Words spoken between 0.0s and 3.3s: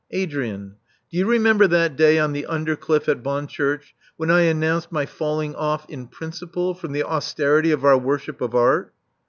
''Adrian: do you remember that day on the under cliff at